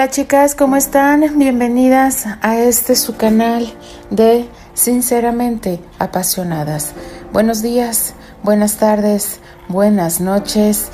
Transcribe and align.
Hola 0.00 0.08
chicas, 0.08 0.54
¿cómo 0.54 0.76
están? 0.76 1.38
Bienvenidas 1.38 2.24
a 2.40 2.56
este 2.56 2.96
su 2.96 3.18
canal 3.18 3.70
de 4.08 4.48
Sinceramente 4.72 5.78
Apasionadas. 5.98 6.92
Buenos 7.34 7.60
días, 7.60 8.14
buenas 8.42 8.78
tardes, 8.78 9.40
buenas 9.68 10.22
noches. 10.22 10.86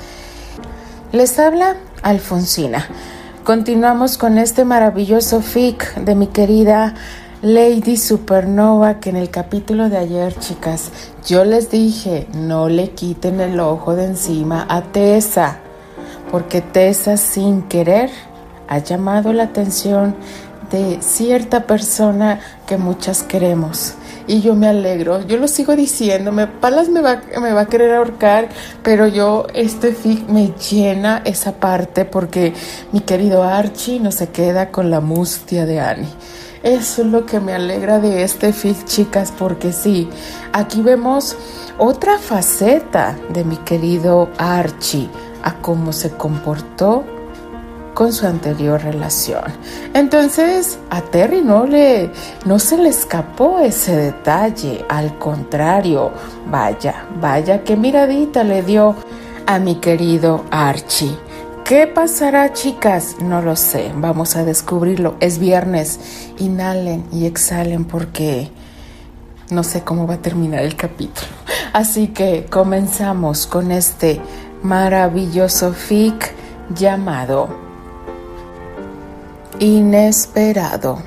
Les 1.13 1.39
habla 1.39 1.77
Alfonsina. 2.03 2.85
Continuamos 3.45 4.19
con 4.19 4.39
este 4.39 4.65
maravilloso 4.65 5.41
fic 5.41 5.95
de 5.95 6.17
mi 6.17 6.27
querida 6.27 6.95
Lady 7.43 7.99
Supernova 7.99 8.99
que 8.99 9.11
en 9.11 9.17
el 9.17 9.31
capítulo 9.31 9.89
de 9.89 9.99
ayer, 9.99 10.37
chicas, 10.37 10.91
yo 11.25 11.45
les 11.45 11.71
dije, 11.71 12.27
no 12.35 12.69
le 12.69 12.91
quiten 12.91 13.41
el 13.41 13.61
ojo 13.61 13.95
de 13.95 14.07
encima 14.07 14.67
a 14.69 14.83
Tessa, 14.83 15.59
porque 16.33 16.61
Tessa 16.61 17.17
sin 17.17 17.63
querer 17.63 18.11
ha 18.69 18.79
llamado 18.79 19.33
la 19.33 19.45
atención 19.45 20.15
de 20.71 20.99
cierta 21.01 21.67
persona 21.67 22.41
que 22.67 22.77
muchas 22.77 23.23
queremos. 23.23 23.95
Y 24.29 24.41
yo 24.41 24.57
me 24.57 24.67
alegro, 24.67 25.25
yo 25.25 25.37
lo 25.37 25.47
sigo 25.47 25.77
diciéndome, 25.77 26.49
Palas 26.49 26.89
me 26.89 27.01
va, 27.01 27.23
me 27.41 27.53
va 27.53 27.61
a 27.63 27.67
querer 27.67 27.95
ahorcar, 27.95 28.49
pero 28.83 29.07
yo, 29.07 29.47
este 29.55 29.93
fic 29.93 30.29
me 30.29 30.53
llena 30.71 31.23
esa 31.25 31.53
parte 31.53 32.05
porque 32.05 32.53
mi 32.91 33.01
querido 33.01 33.45
Archie 33.45 34.01
no 34.01 34.11
se 34.11 34.29
queda 34.31 34.71
con 34.73 34.91
la 34.91 35.01
mustia 35.01 35.65
de 35.65 35.79
Annie. 35.79 36.09
Eso 36.65 37.03
es 37.03 37.09
lo 37.09 37.25
que 37.25 37.39
me 37.39 37.55
alegra 37.55 38.01
de 38.01 38.25
este 38.25 38.53
fic, 38.53 38.85
chicas, 38.85 39.33
porque 39.39 39.73
sí, 39.73 40.09
aquí 40.53 40.83
vemos 40.83 41.37
otra 41.79 42.19
faceta 42.19 43.17
de 43.29 43.45
mi 43.45 43.57
querido 43.59 44.29
Archie, 44.39 45.09
a 45.45 45.55
cómo 45.59 45.93
se 45.93 46.11
comportó 46.11 47.05
con 47.97 48.13
su 48.13 48.27
anterior 48.27 48.83
relación. 48.83 49.45
Entonces 49.95 50.79
a 50.91 51.01
Terry 51.01 51.41
no 51.41 51.67
le 51.67 52.11
no 52.45 52.59
se 52.59 52.77
le 52.77 52.91
escapó 52.91 53.59
ese 53.59 53.97
detalle, 53.97 54.85
al 54.91 55.19
contrario, 55.19 56.13
vaya, 56.51 57.07
vaya 57.23 57.65
qué 57.65 57.75
miradita 57.75 58.45
le 58.45 58.63
dio 58.63 58.95
a 59.47 59.59
mi 59.59 59.77
querido 59.77 60.45
Archie. 60.51 61.17
¿Qué 61.65 61.87
pasará, 61.87 62.53
chicas? 62.53 63.17
No 63.21 63.41
lo 63.41 63.57
sé. 63.57 63.91
Vamos 63.97 64.37
a 64.37 64.45
descubrirlo. 64.45 65.17
Es 65.19 65.39
viernes. 65.39 65.99
Inhalen 66.39 67.05
y 67.11 67.27
exhalen 67.27 67.85
porque 67.85 68.51
no 69.51 69.65
sé 69.65 69.83
cómo 69.83 70.07
va 70.07 70.15
a 70.15 70.23
terminar 70.23 70.63
el 70.63 70.77
capítulo. 70.77 71.27
Así 71.73 72.09
que 72.09 72.47
comenzamos 72.49 73.47
con 73.47 73.73
este 73.73 74.21
maravilloso 74.63 75.73
fic 75.73 76.33
llamado 76.75 77.66
Inesperado. 79.59 80.99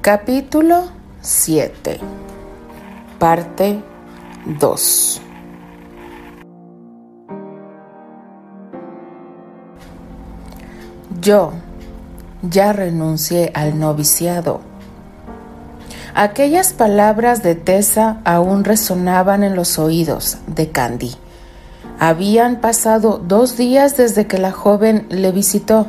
Capítulo 0.00 0.84
7. 1.20 2.00
Parte 3.18 3.82
2. 4.46 5.20
Yo 11.20 11.52
ya 12.40 12.72
renuncié 12.72 13.50
al 13.52 13.78
noviciado. 13.78 14.62
Aquellas 16.14 16.72
palabras 16.72 17.42
de 17.42 17.56
Tessa 17.56 18.22
aún 18.24 18.64
resonaban 18.64 19.44
en 19.44 19.54
los 19.54 19.78
oídos 19.78 20.38
de 20.46 20.70
Candy. 20.70 21.14
Habían 21.98 22.62
pasado 22.62 23.18
dos 23.22 23.58
días 23.58 23.98
desde 23.98 24.26
que 24.26 24.38
la 24.38 24.50
joven 24.50 25.06
le 25.10 25.30
visitó 25.30 25.88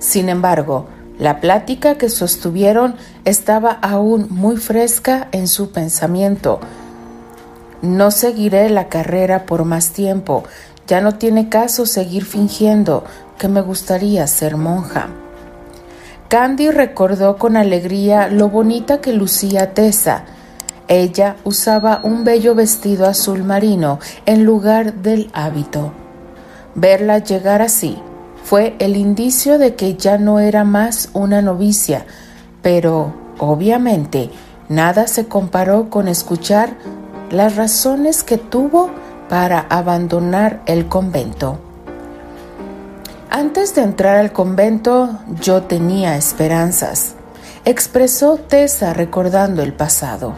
sin 0.00 0.30
embargo, 0.30 0.86
la 1.18 1.40
plática 1.40 1.98
que 1.98 2.08
sostuvieron 2.08 2.96
estaba 3.26 3.70
aún 3.70 4.28
muy 4.30 4.56
fresca 4.56 5.28
en 5.32 5.46
su 5.46 5.70
pensamiento. 5.70 6.58
No 7.82 8.10
seguiré 8.10 8.70
la 8.70 8.88
carrera 8.88 9.44
por 9.44 9.66
más 9.66 9.90
tiempo. 9.90 10.44
Ya 10.86 11.02
no 11.02 11.16
tiene 11.16 11.50
caso 11.50 11.84
seguir 11.84 12.24
fingiendo 12.24 13.04
que 13.38 13.48
me 13.48 13.60
gustaría 13.60 14.26
ser 14.26 14.56
monja. 14.56 15.08
Candy 16.28 16.70
recordó 16.70 17.36
con 17.36 17.58
alegría 17.58 18.28
lo 18.28 18.48
bonita 18.48 19.02
que 19.02 19.12
lucía 19.12 19.74
Tessa. 19.74 20.24
Ella 20.88 21.36
usaba 21.44 22.00
un 22.02 22.24
bello 22.24 22.54
vestido 22.54 23.06
azul 23.06 23.44
marino 23.44 23.98
en 24.24 24.44
lugar 24.44 24.94
del 24.94 25.30
hábito. 25.34 25.92
Verla 26.74 27.18
llegar 27.18 27.60
así, 27.60 27.98
fue 28.44 28.74
el 28.78 28.96
indicio 28.96 29.58
de 29.58 29.74
que 29.74 29.94
ya 29.94 30.18
no 30.18 30.40
era 30.40 30.64
más 30.64 31.10
una 31.12 31.42
novicia, 31.42 32.06
pero 32.62 33.14
obviamente 33.38 34.30
nada 34.68 35.06
se 35.06 35.26
comparó 35.26 35.90
con 35.90 36.08
escuchar 36.08 36.76
las 37.30 37.56
razones 37.56 38.22
que 38.22 38.38
tuvo 38.38 38.90
para 39.28 39.60
abandonar 39.60 40.62
el 40.66 40.88
convento. 40.88 41.58
Antes 43.30 43.76
de 43.76 43.82
entrar 43.82 44.16
al 44.16 44.32
convento 44.32 45.20
yo 45.40 45.62
tenía 45.62 46.16
esperanzas, 46.16 47.14
expresó 47.64 48.36
Tessa 48.36 48.92
recordando 48.92 49.62
el 49.62 49.72
pasado. 49.72 50.34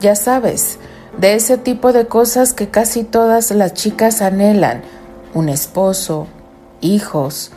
Ya 0.00 0.16
sabes, 0.16 0.78
de 1.16 1.34
ese 1.34 1.58
tipo 1.58 1.92
de 1.92 2.06
cosas 2.06 2.52
que 2.52 2.68
casi 2.68 3.04
todas 3.04 3.50
las 3.52 3.74
chicas 3.74 4.22
anhelan, 4.22 4.82
un 5.34 5.48
esposo, 5.48 6.26
hijos. 6.80 7.50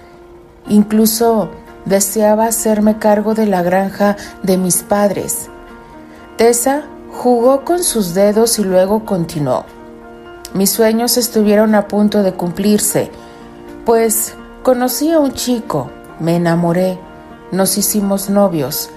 Incluso 0.67 1.49
deseaba 1.85 2.45
hacerme 2.45 2.97
cargo 2.97 3.33
de 3.33 3.45
la 3.45 3.63
granja 3.63 4.17
de 4.43 4.57
mis 4.57 4.83
padres. 4.83 5.49
Tessa 6.37 6.83
jugó 7.11 7.63
con 7.65 7.83
sus 7.83 8.13
dedos 8.13 8.59
y 8.59 8.63
luego 8.63 9.05
continuó. 9.05 9.65
Mis 10.53 10.69
sueños 10.69 11.17
estuvieron 11.17 11.75
a 11.75 11.87
punto 11.87 12.23
de 12.23 12.33
cumplirse, 12.33 13.09
pues 13.85 14.33
conocí 14.63 15.11
a 15.11 15.19
un 15.19 15.33
chico, 15.33 15.89
me 16.19 16.35
enamoré, 16.35 16.99
nos 17.51 17.77
hicimos 17.77 18.29
novios. 18.29 18.89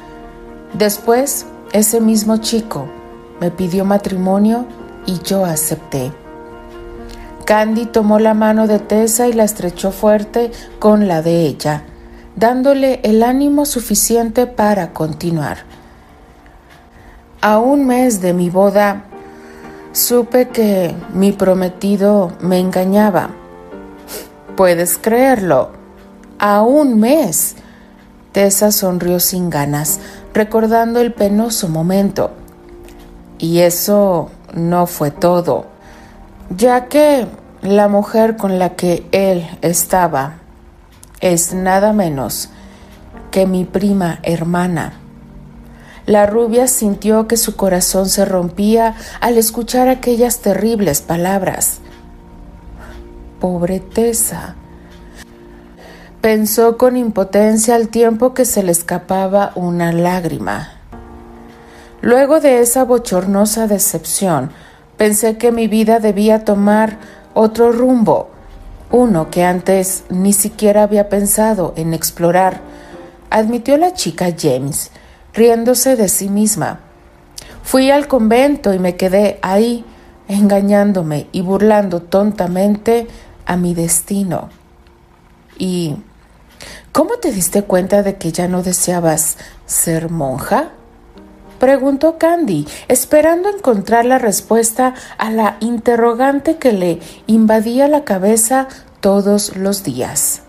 Después, 0.73 1.47
ese 1.73 2.01
mismo 2.01 2.39
chico 2.39 2.89
me 3.41 3.51
pidió 3.51 3.85
matrimonio 3.85 4.67
y 5.07 5.21
yo 5.21 5.45
acepté. 5.45 6.13
Candy 7.45 7.85
tomó 7.85 8.19
la 8.19 8.33
mano 8.33 8.67
de 8.67 8.79
Tessa 8.79 9.29
y 9.29 9.35
la 9.35 9.45
estrechó 9.45 9.93
fuerte 9.93 10.51
con 10.79 11.09
la 11.09 11.21
de 11.21 11.43
ella, 11.43 11.83
dándole 12.37 13.01
el 13.03 13.23
ánimo 13.23 13.67
suficiente 13.67 14.47
para 14.47 14.93
continuar. 14.93 15.59
A 17.43 17.59
un 17.59 17.87
mes 17.87 18.23
de 18.23 18.33
mi 18.33 18.49
boda, 18.49 19.05
supe 19.93 20.49
que 20.49 20.95
mi 21.13 21.33
prometido 21.33 22.33
me 22.41 22.59
engañaba. 22.59 23.29
¿Puedes 24.57 24.97
creerlo? 24.97 25.71
A 26.39 26.63
un 26.63 26.99
mes. 26.99 27.57
Tessa 28.33 28.73
sonrió 28.73 29.21
sin 29.21 29.51
ganas, 29.51 30.01
recordando 30.33 31.01
el 31.01 31.13
penoso 31.13 31.69
momento. 31.69 32.31
Y 33.39 33.59
eso 33.59 34.31
no 34.55 34.87
fue 34.87 35.11
todo 35.11 35.74
ya 36.51 36.87
que 36.87 37.27
la 37.63 37.89
mujer 37.89 38.37
con 38.37 38.59
la 38.59 38.77
que 38.77 39.07
él 39.13 39.47
estaba 39.63 40.35
es 41.21 41.55
nada 41.55 41.93
menos 41.93 42.51
que 43.31 43.47
mi 43.47 43.65
prima 43.65 44.19
hermana. 44.23 44.93
La 46.07 46.27
rubia 46.27 46.69
sintió 46.69 47.27
que 47.27 47.39
su 47.39 47.57
corazón 47.57 48.09
se 48.09 48.25
rompía 48.27 48.95
al 49.21 49.39
escuchar 49.39 49.89
aquellas 49.89 50.41
terribles 50.41 51.01
palabras. 51.01 51.79
Pobre 53.41 53.81
Tessa. 53.81 54.55
Pensó 56.21 56.77
con 56.77 56.97
impotencia 56.97 57.75
al 57.75 57.89
tiempo 57.89 58.35
que 58.35 58.45
se 58.45 58.63
le 58.63 58.73
escapaba 58.73 59.53
una 59.55 59.93
lágrima. 59.93 60.69
Luego 62.03 62.41
de 62.41 62.61
esa 62.61 62.85
bochornosa 62.85 63.67
decepción, 63.67 64.51
Pensé 64.97 65.39
que 65.39 65.51
mi 65.51 65.67
vida 65.67 65.99
debía 65.99 66.45
tomar 66.45 66.99
otro 67.35 67.73
rumbo, 67.73 68.31
uno 68.91 69.29
que 69.31 69.45
antes 69.45 70.05
ni 70.09 70.33
siquiera 70.33 70.85
había 70.85 71.09
pensado 71.09 71.75
en 71.77 71.95
explorar, 71.95 72.61
admitió 73.29 73.77
la 73.77 73.93
chica 73.93 74.29
James, 74.39 74.93
riéndose 75.33 75.97
de 75.97 76.09
sí 76.09 76.29
misma. 76.29 76.81
Fui 77.65 77.91
al 77.91 78.07
convento 78.07 78.73
y 78.73 78.79
me 78.79 78.95
quedé 78.95 79.41
ahí, 79.43 79.85
engañándome 80.29 81.27
y 81.33 81.41
burlando 81.41 82.01
tontamente 82.01 83.09
a 83.47 83.57
mi 83.57 83.75
destino. 83.75 84.49
¿Y 85.59 85.97
cómo 86.93 87.15
te 87.17 87.33
diste 87.33 87.65
cuenta 87.65 88.05
de 88.05 88.17
que 88.17 88.31
ya 88.31 88.47
no 88.47 88.63
deseabas 88.63 89.39
ser 89.67 90.11
monja? 90.11 90.71
Preguntó 91.59 92.19
Candy, 92.19 92.67
esperando 92.89 93.49
encontrar 93.49 94.05
la 94.05 94.19
respuesta 94.19 94.95
a 95.19 95.31
la 95.31 95.57
interrogante 95.61 96.57
que 96.57 96.73
le 96.73 97.01
invadía 97.27 97.89
la 97.89 98.05
cabeza 98.05 98.69
todos 99.01 99.57
los 99.57 99.85
días. 99.85 100.43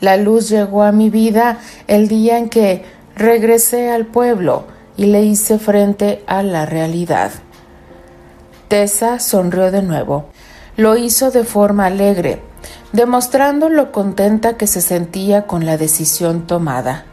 La 0.00 0.16
luz 0.16 0.48
llegó 0.48 0.82
a 0.82 0.92
mi 0.92 1.10
vida 1.10 1.58
el 1.86 2.08
día 2.08 2.38
en 2.38 2.48
que 2.48 2.84
regresé 3.16 3.90
al 3.90 4.06
pueblo 4.06 4.64
y 4.96 5.06
le 5.06 5.22
hice 5.22 5.58
frente 5.58 6.22
a 6.26 6.42
la 6.42 6.66
realidad. 6.66 7.30
Tessa 8.68 9.18
sonrió 9.18 9.70
de 9.70 9.82
nuevo. 9.82 10.26
Lo 10.76 10.96
hizo 10.96 11.30
de 11.30 11.44
forma 11.44 11.86
alegre, 11.86 12.42
demostrando 12.92 13.68
lo 13.68 13.92
contenta 13.92 14.56
que 14.56 14.66
se 14.66 14.80
sentía 14.80 15.46
con 15.46 15.64
la 15.66 15.76
decisión 15.76 16.46
tomada. 16.46 17.06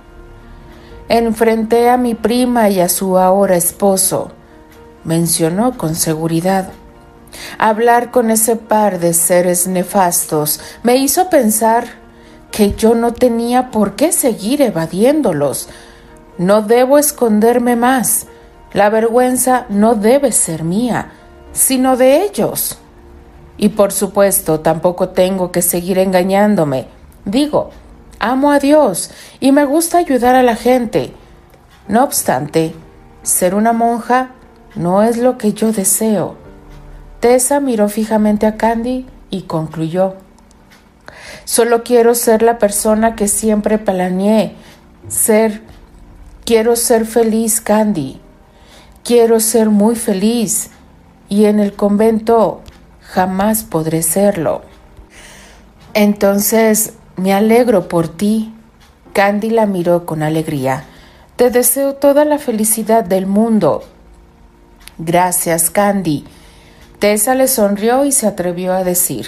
Enfrenté 1.14 1.90
a 1.90 1.98
mi 1.98 2.16
prima 2.16 2.70
y 2.70 2.80
a 2.80 2.88
su 2.88 3.18
ahora 3.18 3.58
esposo, 3.58 4.32
mencionó 5.04 5.78
con 5.78 5.96
seguridad. 5.96 6.70
Hablar 7.58 8.12
con 8.12 8.32
ese 8.32 8.56
par 8.56 8.98
de 8.98 9.14
seres 9.14 9.68
nefastos 9.68 10.62
me 10.84 10.96
hizo 10.96 11.30
pensar 11.30 11.84
que 12.50 12.76
yo 12.76 12.96
no 12.96 13.12
tenía 13.12 13.72
por 13.72 13.98
qué 13.98 14.14
seguir 14.14 14.62
evadiéndolos. 14.62 15.68
No 16.38 16.62
debo 16.62 16.98
esconderme 16.98 17.76
más. 17.76 18.28
La 18.72 18.90
vergüenza 18.90 19.66
no 19.68 19.96
debe 19.96 20.32
ser 20.32 20.64
mía, 20.64 21.12
sino 21.52 21.98
de 21.98 22.24
ellos. 22.24 22.78
Y 23.58 23.68
por 23.68 23.92
supuesto, 23.92 24.62
tampoco 24.62 25.10
tengo 25.10 25.52
que 25.52 25.62
seguir 25.62 25.98
engañándome. 25.98 26.88
Digo, 27.26 27.72
amo 28.22 28.52
a 28.52 28.60
Dios 28.60 29.12
y 29.40 29.52
me 29.52 29.66
gusta 29.66 29.98
ayudar 29.98 30.36
a 30.36 30.44
la 30.44 30.56
gente. 30.56 31.14
No 31.88 32.04
obstante, 32.04 32.74
ser 33.24 33.56
una 33.56 33.74
monja 33.74 34.32
no 34.76 35.04
es 35.04 35.18
lo 35.18 35.38
que 35.38 35.54
yo 35.54 35.74
deseo. 35.74 36.36
Tessa 37.20 37.60
miró 37.60 37.90
fijamente 37.90 38.46
a 38.46 38.56
Candy 38.56 39.06
y 39.30 39.44
concluyó. 39.44 40.16
Solo 41.44 41.84
quiero 41.84 42.16
ser 42.16 42.44
la 42.44 42.60
persona 42.60 43.16
que 43.16 43.28
siempre 43.28 43.78
planeé 43.78 44.56
ser. 45.08 45.62
Quiero 46.46 46.76
ser 46.76 47.06
feliz, 47.06 47.62
Candy. 47.62 48.22
Quiero 49.04 49.40
ser 49.40 49.70
muy 49.70 49.96
feliz. 49.96 50.70
Y 51.28 51.46
en 51.46 51.60
el 51.60 51.74
convento 51.74 52.62
jamás 53.02 53.64
podré 53.64 54.04
serlo. 54.04 54.62
Entonces, 55.94 56.94
me 57.18 57.34
alegro 57.34 57.88
por 57.88 58.08
ti. 58.08 58.54
Candy 59.14 59.50
la 59.50 59.66
miró 59.66 60.06
con 60.06 60.24
alegría. 60.24 60.86
Te 61.36 61.50
deseo 61.50 61.96
toda 61.96 62.26
la 62.26 62.38
felicidad 62.38 63.04
del 63.04 63.28
mundo. 63.28 63.84
Gracias, 64.98 65.70
Candy. 65.70 66.26
Tessa 67.00 67.36
le 67.36 67.48
sonrió 67.48 68.06
y 68.06 68.12
se 68.12 68.28
atrevió 68.28 68.74
a 68.74 68.84
decir, 68.84 69.28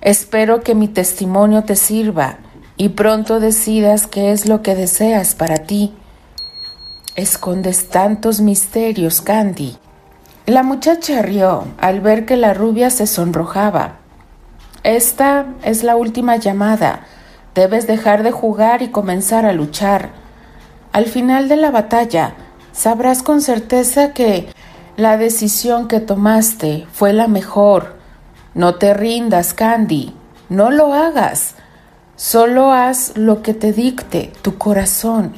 Espero 0.00 0.60
que 0.60 0.74
mi 0.74 0.86
testimonio 0.86 1.64
te 1.64 1.76
sirva 1.76 2.36
y 2.76 2.90
pronto 2.90 3.40
decidas 3.40 4.06
qué 4.06 4.32
es 4.32 4.46
lo 4.46 4.60
que 4.60 4.74
deseas 4.74 5.34
para 5.34 5.58
ti. 5.58 5.94
Escondes 7.16 7.88
tantos 7.88 8.40
misterios, 8.40 9.22
Candy. 9.22 9.78
La 10.44 10.62
muchacha 10.62 11.22
rió 11.22 11.64
al 11.78 12.02
ver 12.02 12.26
que 12.26 12.36
la 12.36 12.52
rubia 12.52 12.90
se 12.90 13.06
sonrojaba. 13.06 14.00
Esta 14.84 15.46
es 15.62 15.82
la 15.82 15.96
última 15.96 16.36
llamada. 16.36 17.06
Debes 17.54 17.86
dejar 17.86 18.22
de 18.22 18.32
jugar 18.32 18.82
y 18.82 18.88
comenzar 18.88 19.46
a 19.46 19.54
luchar. 19.54 20.10
Al 20.92 21.06
final 21.06 21.48
de 21.48 21.56
la 21.56 21.70
batalla, 21.70 22.34
sabrás 22.72 23.22
con 23.22 23.40
certeza 23.40 24.12
que 24.12 24.48
la 24.98 25.16
decisión 25.16 25.88
que 25.88 26.00
tomaste 26.00 26.86
fue 26.92 27.14
la 27.14 27.28
mejor. 27.28 27.96
No 28.52 28.74
te 28.74 28.92
rindas, 28.92 29.54
Candy. 29.54 30.14
No 30.50 30.70
lo 30.70 30.92
hagas. 30.92 31.54
Solo 32.16 32.70
haz 32.70 33.16
lo 33.16 33.40
que 33.40 33.54
te 33.54 33.72
dicte 33.72 34.32
tu 34.42 34.58
corazón. 34.58 35.32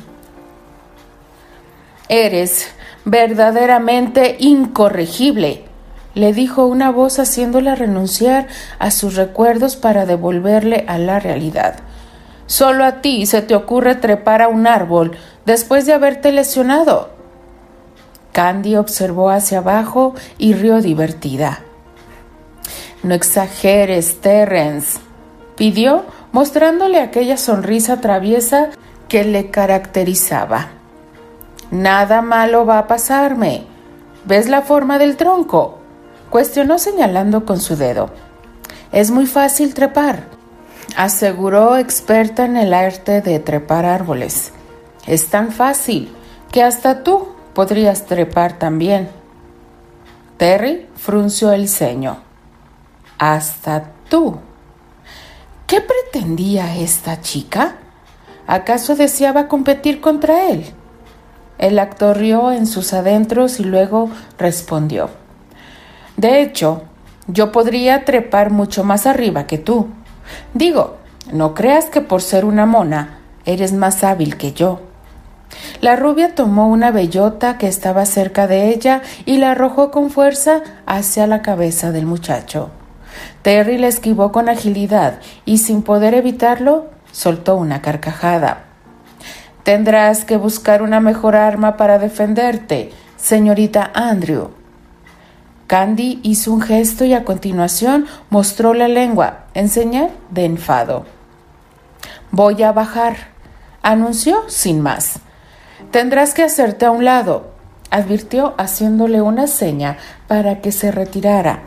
Eres 2.09 2.67
verdaderamente 3.05 4.37
incorregible, 4.41 5.66
le 6.17 6.33
dijo 6.33 6.65
una 6.67 6.91
voz 6.91 7.19
haciéndola 7.19 7.75
renunciar 7.75 8.47
a 8.79 8.91
sus 8.91 9.17
recuerdos 9.17 9.77
para 9.77 10.07
devolverle 10.07 10.87
a 10.89 10.97
la 10.97 11.21
realidad. 11.21 11.77
Solo 12.47 12.87
a 12.87 13.03
ti 13.03 13.27
se 13.27 13.43
te 13.43 13.55
ocurre 13.55 13.97
trepar 13.97 14.41
a 14.41 14.49
un 14.49 14.67
árbol 14.67 15.13
después 15.45 15.85
de 15.85 15.93
haberte 15.93 16.33
lesionado. 16.33 17.11
Candy 18.33 18.77
observó 18.77 19.29
hacia 19.29 19.59
abajo 19.59 20.15
y 20.39 20.55
rió 20.55 20.81
divertida. 20.81 21.61
No 23.03 23.13
exageres, 23.13 24.23
Terence, 24.23 24.99
pidió, 25.55 26.07
mostrándole 26.33 27.01
aquella 27.01 27.37
sonrisa 27.37 28.01
traviesa 28.01 28.71
que 29.09 29.23
le 29.25 29.51
caracterizaba. 29.51 30.69
Nada 31.71 32.23
malo 32.23 32.65
va 32.65 32.79
a 32.79 32.87
pasarme. 32.87 33.67
¿Ves 34.25 34.49
la 34.49 34.63
forma 34.63 34.99
del 34.99 35.19
tronco? 35.19 35.81
Cuestionó 36.31 36.79
señalando 36.79 37.45
con 37.45 37.61
su 37.61 37.77
dedo. 37.77 38.11
Es 38.93 39.11
muy 39.11 39.27
fácil 39.27 39.75
trepar, 39.75 40.25
aseguró 40.97 41.77
experta 41.77 42.45
en 42.45 42.57
el 42.57 42.73
arte 42.73 43.21
de 43.21 43.39
trepar 43.39 43.85
árboles. 43.85 44.53
Es 45.07 45.29
tan 45.29 45.53
fácil 45.53 46.13
que 46.51 46.63
hasta 46.63 47.03
tú 47.03 47.29
podrías 47.55 48.07
trepar 48.07 48.59
también. 48.59 49.09
Terry 50.37 50.87
frunció 50.97 51.53
el 51.53 51.69
ceño. 51.69 52.19
Hasta 53.19 53.93
tú. 54.09 54.39
¿Qué 55.67 55.81
pretendía 55.81 56.77
esta 56.77 57.21
chica? 57.21 57.77
¿Acaso 58.47 58.95
deseaba 58.95 59.49
competir 59.49 60.01
contra 60.01 60.51
él? 60.51 60.65
El 61.59 61.79
actor 61.79 62.19
rió 62.19 62.53
en 62.53 62.67
sus 62.67 62.93
adentros 62.93 63.59
y 63.61 63.65
luego 63.65 64.11
respondió. 64.39 65.11
De 66.17 66.41
hecho, 66.41 66.83
yo 67.27 67.53
podría 67.53 68.05
trepar 68.05 68.51
mucho 68.51 68.85
más 68.85 69.07
arriba 69.07 69.47
que 69.47 69.59
tú. 69.59 69.89
Digo, 70.55 70.97
no 71.33 71.55
creas 71.55 71.87
que 71.87 72.01
por 72.01 72.23
ser 72.23 72.45
una 72.45 72.67
mona 72.67 73.19
eres 73.45 73.73
más 73.73 74.05
hábil 74.05 74.37
que 74.37 74.53
yo. 74.53 74.81
La 75.81 75.97
rubia 75.97 76.35
tomó 76.35 76.69
una 76.69 76.91
bellota 76.91 77.59
que 77.59 77.69
estaba 77.69 78.07
cerca 78.07 78.47
de 78.47 78.69
ella 78.69 79.03
y 79.25 79.39
la 79.39 79.53
arrojó 79.53 79.91
con 79.91 80.11
fuerza 80.11 80.63
hacia 80.87 81.27
la 81.27 81.43
cabeza 81.43 81.93
del 81.93 82.07
muchacho. 82.07 82.71
Terry 83.43 83.79
la 83.79 83.89
esquivó 83.89 84.33
con 84.33 84.49
agilidad 84.49 85.21
y 85.45 85.59
sin 85.59 85.83
poder 85.83 86.15
evitarlo, 86.15 86.87
soltó 87.13 87.57
una 87.57 87.81
carcajada. 87.81 88.65
Tendrás 89.63 90.25
que 90.25 90.37
buscar 90.37 90.83
una 90.83 91.01
mejor 91.01 91.37
arma 91.37 91.77
para 91.77 91.99
defenderte, 91.99 92.91
señorita 93.17 93.91
Andrew. 93.95 94.51
Candy 95.67 96.21
hizo 96.23 96.53
un 96.53 96.61
gesto 96.61 97.05
y 97.05 97.13
a 97.13 97.25
continuación 97.25 98.07
mostró 98.31 98.73
la 98.73 98.87
lengua 98.87 99.47
en 99.55 99.69
señal 99.69 100.11
de 100.31 100.45
enfado. 100.45 101.05
Voy 102.31 102.63
a 102.63 102.73
bajar, 102.73 103.17
anunció 103.83 104.45
sin 104.49 104.81
más. 104.81 105.21
Tendrás 105.91 106.35
que 106.35 106.45
hacerte 106.45 106.87
a 106.87 106.91
un 106.91 107.05
lado, 107.05 107.51
advirtió 107.91 108.55
haciéndole 108.59 109.23
una 109.23 109.47
seña 109.47 109.97
para 110.29 110.61
que 110.61 110.71
se 110.71 110.93
retirara. 110.93 111.61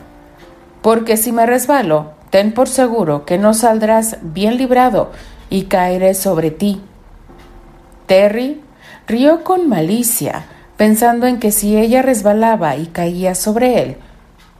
Porque 0.81 1.17
si 1.17 1.31
me 1.31 1.45
resbalo, 1.45 2.13
ten 2.29 2.53
por 2.53 2.69
seguro 2.69 3.25
que 3.25 3.37
no 3.37 3.53
saldrás 3.53 4.17
bien 4.21 4.57
librado 4.57 5.11
y 5.49 5.63
caeré 5.63 6.13
sobre 6.13 6.51
ti. 6.51 6.81
Terry 8.05 8.61
rió 9.07 9.43
con 9.43 9.67
malicia, 9.67 10.45
pensando 10.79 11.27
en 11.27 11.39
que 11.39 11.51
si 11.51 11.75
ella 11.75 12.01
resbalaba 12.01 12.77
y 12.77 12.85
caía 12.85 13.35
sobre 13.35 13.81
él, 13.81 13.97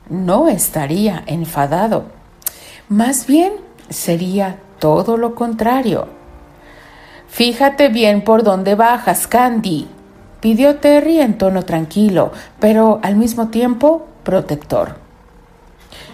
no 0.10 0.50
estaría 0.50 1.24
enfadado. 1.28 2.08
Más 2.90 3.26
bien 3.26 3.54
sería 3.88 4.58
todo 4.80 5.16
lo 5.16 5.34
contrario. 5.34 6.10
Fíjate 7.30 7.88
bien 7.88 8.26
por 8.26 8.44
dónde 8.44 8.76
bajas, 8.76 9.28
Candy, 9.28 9.88
pidió 10.42 10.76
Terry 10.80 11.22
en 11.22 11.38
tono 11.38 11.64
tranquilo, 11.64 12.34
pero 12.60 13.00
al 13.02 13.16
mismo 13.16 13.48
tiempo 13.48 14.06
protector. 14.24 14.98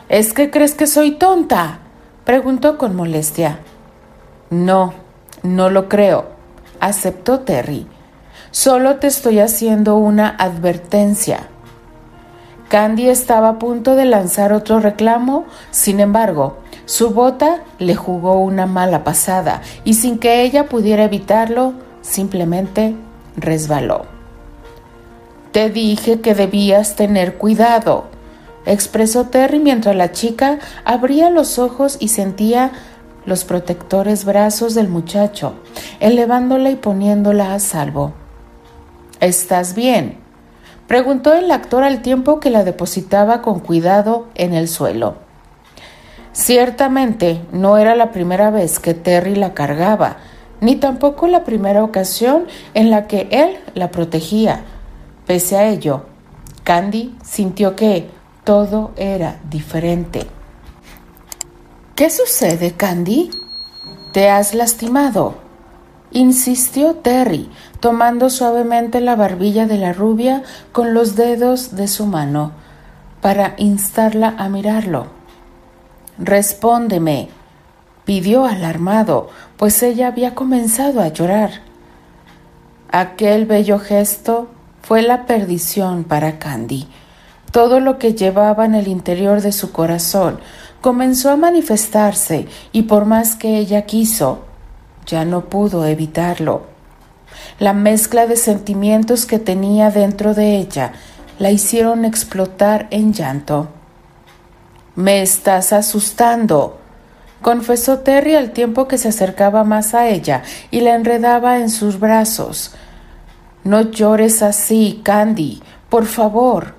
¿Es 0.07 0.33
que 0.33 0.51
crees 0.51 0.75
que 0.75 0.85
soy 0.85 1.13
tonta? 1.13 1.79
preguntó 2.25 2.77
con 2.77 2.95
molestia. 2.95 3.57
No, 4.51 4.93
no 5.41 5.71
lo 5.71 5.89
creo, 5.89 6.27
aceptó 6.79 7.39
Terry. 7.39 7.87
Solo 8.55 8.95
te 8.95 9.07
estoy 9.07 9.39
haciendo 9.39 9.97
una 9.97 10.29
advertencia. 10.29 11.49
Candy 12.69 13.09
estaba 13.09 13.49
a 13.49 13.59
punto 13.59 13.97
de 13.97 14.05
lanzar 14.05 14.53
otro 14.53 14.79
reclamo, 14.79 15.43
sin 15.71 15.99
embargo, 15.99 16.55
su 16.85 17.09
bota 17.09 17.63
le 17.79 17.95
jugó 17.95 18.39
una 18.39 18.65
mala 18.65 19.03
pasada 19.03 19.61
y 19.83 19.95
sin 19.95 20.19
que 20.19 20.43
ella 20.43 20.69
pudiera 20.69 21.03
evitarlo, 21.03 21.73
simplemente 22.01 22.95
resbaló. 23.35 24.05
Te 25.51 25.69
dije 25.69 26.21
que 26.21 26.33
debías 26.33 26.95
tener 26.95 27.35
cuidado, 27.35 28.05
expresó 28.65 29.25
Terry 29.25 29.59
mientras 29.59 29.97
la 29.97 30.13
chica 30.13 30.59
abría 30.85 31.29
los 31.29 31.59
ojos 31.59 31.97
y 31.99 32.07
sentía 32.07 32.71
los 33.25 33.43
protectores 33.43 34.23
brazos 34.23 34.75
del 34.75 34.87
muchacho, 34.87 35.55
elevándola 35.99 36.69
y 36.69 36.77
poniéndola 36.77 37.53
a 37.53 37.59
salvo. 37.59 38.13
¿Estás 39.25 39.73
bien? 39.73 40.19
preguntó 40.85 41.33
el 41.33 41.49
actor 41.49 41.83
al 41.83 42.03
tiempo 42.03 42.39
que 42.39 42.51
la 42.51 42.63
depositaba 42.63 43.41
con 43.41 43.59
cuidado 43.59 44.27
en 44.35 44.53
el 44.53 44.67
suelo. 44.67 45.15
Ciertamente 46.31 47.41
no 47.51 47.79
era 47.79 47.95
la 47.95 48.11
primera 48.11 48.51
vez 48.51 48.77
que 48.77 48.93
Terry 48.93 49.33
la 49.33 49.55
cargaba, 49.55 50.17
ni 50.61 50.75
tampoco 50.75 51.25
la 51.25 51.43
primera 51.43 51.83
ocasión 51.83 52.45
en 52.75 52.91
la 52.91 53.07
que 53.07 53.27
él 53.31 53.57
la 53.73 53.89
protegía. 53.89 54.61
Pese 55.25 55.57
a 55.57 55.69
ello, 55.69 56.05
Candy 56.63 57.17
sintió 57.23 57.75
que 57.75 58.07
todo 58.43 58.91
era 58.95 59.39
diferente. 59.49 60.27
¿Qué 61.95 62.11
sucede, 62.11 62.73
Candy? 62.73 63.31
¿Te 64.13 64.29
has 64.29 64.53
lastimado? 64.53 65.44
Insistió 66.15 66.95
Terry, 66.95 67.49
tomando 67.81 68.29
suavemente 68.29 69.01
la 69.01 69.17
barbilla 69.17 69.67
de 69.67 69.77
la 69.77 69.91
rubia 69.91 70.43
con 70.71 70.93
los 70.93 71.17
dedos 71.17 71.75
de 71.75 71.89
su 71.89 72.05
mano, 72.05 72.53
para 73.21 73.53
instarla 73.57 74.33
a 74.37 74.47
mirarlo. 74.47 75.07
Respóndeme, 76.17 77.27
pidió 78.05 78.45
alarmado, 78.45 79.29
pues 79.57 79.83
ella 79.83 80.07
había 80.07 80.35
comenzado 80.35 81.01
a 81.01 81.09
llorar. 81.09 81.51
Aquel 82.89 83.45
bello 83.45 83.77
gesto 83.77 84.47
fue 84.83 85.01
la 85.01 85.25
perdición 85.25 86.05
para 86.05 86.39
Candy. 86.39 86.87
Todo 87.51 87.81
lo 87.81 87.99
que 87.99 88.13
llevaba 88.13 88.63
en 88.63 88.75
el 88.75 88.87
interior 88.87 89.41
de 89.41 89.51
su 89.51 89.73
corazón 89.73 90.39
comenzó 90.79 91.29
a 91.29 91.35
manifestarse 91.35 92.47
y 92.71 92.83
por 92.83 93.03
más 93.03 93.35
que 93.35 93.57
ella 93.57 93.81
quiso, 93.81 94.45
ya 95.05 95.25
no 95.25 95.45
pudo 95.45 95.85
evitarlo. 95.85 96.63
La 97.59 97.73
mezcla 97.73 98.27
de 98.27 98.37
sentimientos 98.37 99.25
que 99.25 99.39
tenía 99.39 99.91
dentro 99.91 100.33
de 100.33 100.57
ella 100.57 100.93
la 101.39 101.51
hicieron 101.51 102.05
explotar 102.05 102.87
en 102.91 103.13
llanto. 103.13 103.69
Me 104.95 105.21
estás 105.21 105.73
asustando, 105.73 106.79
confesó 107.41 107.99
Terry 107.99 108.35
al 108.35 108.51
tiempo 108.51 108.87
que 108.87 108.97
se 108.97 109.09
acercaba 109.09 109.63
más 109.63 109.93
a 109.93 110.07
ella 110.07 110.43
y 110.71 110.81
la 110.81 110.95
enredaba 110.95 111.59
en 111.59 111.69
sus 111.69 111.99
brazos. 111.99 112.73
No 113.63 113.81
llores 113.81 114.41
así, 114.41 115.01
Candy, 115.03 115.61
por 115.89 116.05
favor, 116.05 116.75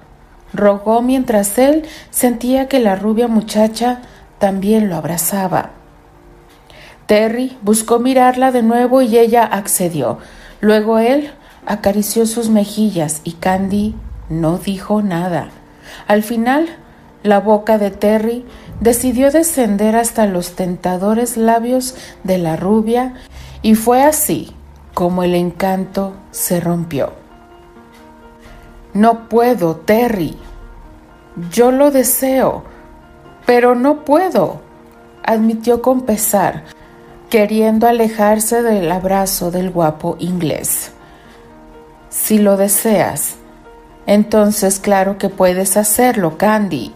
rogó 0.53 1.03
mientras 1.03 1.59
él 1.59 1.85
sentía 2.11 2.69
que 2.69 2.81
la 2.81 2.97
rubia 2.97 3.29
muchacha 3.29 4.03
también 4.39 4.89
lo 4.89 4.97
abrazaba. 4.97 5.76
Terry 7.07 7.57
buscó 7.63 7.99
mirarla 8.01 8.51
de 8.51 8.63
nuevo 8.63 9.01
y 9.01 9.17
ella 9.17 9.45
accedió. 9.45 10.19
Luego 10.61 10.99
él 10.99 11.31
acarició 11.65 12.27
sus 12.27 12.49
mejillas 12.49 13.21
y 13.25 13.33
Candy 13.33 13.95
no 14.29 14.59
dijo 14.59 15.03
nada. 15.03 15.49
Al 16.09 16.23
final, 16.23 16.69
la 17.23 17.41
boca 17.41 17.79
de 17.79 17.91
Terry 17.91 18.45
decidió 18.81 19.31
descender 19.31 19.97
hasta 19.97 20.27
los 20.27 20.57
tentadores 20.57 21.37
labios 21.37 21.95
de 22.25 22.39
la 22.39 22.57
rubia 22.57 23.15
y 23.63 23.75
fue 23.75 24.03
así 24.03 24.53
como 24.95 25.23
el 25.23 25.35
encanto 25.35 26.15
se 26.31 26.61
rompió. 26.61 27.13
No 28.95 29.29
puedo, 29.29 29.77
Terry. 29.77 30.37
Yo 31.53 31.71
lo 31.71 31.91
deseo, 31.91 32.65
pero 33.45 33.75
no 33.75 34.05
puedo, 34.05 34.61
admitió 35.23 35.83
con 35.83 36.03
pesar, 36.03 36.65
queriendo 37.31 37.89
alejarse 37.89 38.63
del 38.63 38.91
abrazo 38.91 39.51
del 39.51 39.71
guapo 39.71 40.17
inglés. 40.19 40.93
Si 42.09 42.39
lo 42.39 42.57
deseas, 42.57 43.37
entonces 44.07 44.79
claro 44.79 45.19
que 45.19 45.29
puedes 45.29 45.77
hacerlo, 45.77 46.39
Candy, 46.39 46.93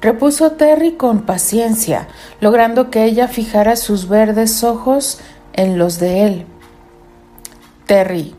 repuso 0.00 0.52
Terry 0.52 0.92
con 0.92 1.22
paciencia, 1.22 2.06
logrando 2.40 2.90
que 2.90 3.04
ella 3.04 3.28
fijara 3.28 3.76
sus 3.76 4.08
verdes 4.08 4.62
ojos 4.62 5.18
en 5.52 5.78
los 5.78 5.98
de 5.98 6.24
él. 6.24 6.46
Terry, 7.86 8.34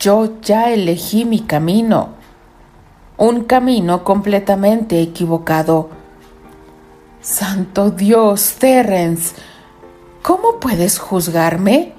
yo 0.00 0.40
ya 0.40 0.72
elegí 0.72 1.24
mi 1.24 1.40
camino, 1.40 2.10
un 3.16 3.44
camino 3.44 4.04
completamente 4.04 5.00
equivocado. 5.00 5.90
Santo 7.20 7.90
Dios, 7.90 8.54
Terence, 8.58 9.34
¿cómo 10.22 10.60
puedes 10.60 10.98
juzgarme? 10.98 11.92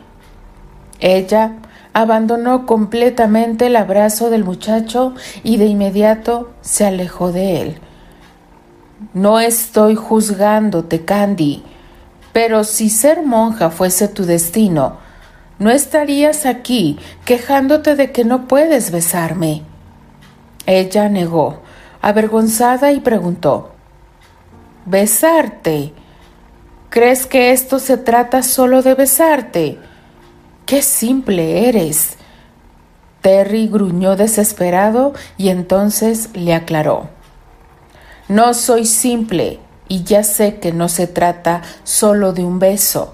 Ella 1.00 1.54
abandonó 1.94 2.66
completamente 2.66 3.68
el 3.68 3.76
abrazo 3.76 4.30
del 4.30 4.44
muchacho 4.44 5.14
y 5.44 5.58
de 5.58 5.66
inmediato 5.66 6.52
se 6.62 6.86
alejó 6.86 7.32
de 7.32 7.62
él. 7.62 7.80
No 9.14 9.40
estoy 9.40 9.96
juzgándote, 9.96 11.06
Candy, 11.06 11.64
pero 12.34 12.64
si 12.64 12.90
ser 12.90 13.26
monja 13.26 13.70
fuese 13.70 14.08
tu 14.08 14.26
destino, 14.26 14.98
no 15.58 15.70
estarías 15.72 16.46
aquí 16.46 17.00
quejándote 17.26 17.96
de 17.96 18.12
que 18.12 18.24
no 18.24 18.48
puedes 18.48 18.92
besarme. 18.92 19.64
Ella 20.66 21.10
negó, 21.10 21.62
avergonzada, 22.02 22.92
y 22.92 23.00
preguntó 23.00 23.72
¿Besarte? 24.86 25.94
¿Crees 26.90 27.28
que 27.28 27.52
esto 27.52 27.78
se 27.78 27.98
trata 27.98 28.42
solo 28.42 28.82
de 28.82 28.96
besarte? 28.96 29.78
¡Qué 30.66 30.82
simple 30.82 31.70
eres! 31.70 32.18
Terry 33.22 33.68
gruñó 33.68 34.16
desesperado 34.16 35.14
y 35.38 35.50
entonces 35.50 36.30
le 36.34 36.56
aclaró. 36.56 37.10
No 38.28 38.56
soy 38.56 38.86
simple 38.86 39.60
y 39.88 40.04
ya 40.04 40.24
sé 40.24 40.56
que 40.56 40.72
no 40.72 40.90
se 40.90 41.06
trata 41.06 41.62
solo 41.84 42.34
de 42.34 42.44
un 42.44 42.58
beso. 42.58 43.14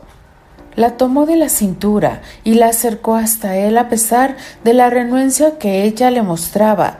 La 0.75 0.91
tomó 0.91 1.25
de 1.25 1.35
la 1.35 1.49
cintura 1.49 2.21
y 2.45 2.53
la 2.53 2.67
acercó 2.67 3.15
hasta 3.15 3.57
él 3.57 3.77
a 3.77 3.89
pesar 3.89 4.37
de 4.63 4.73
la 4.73 4.89
renuencia 4.89 5.57
que 5.57 5.83
ella 5.83 6.11
le 6.11 6.21
mostraba. 6.21 6.99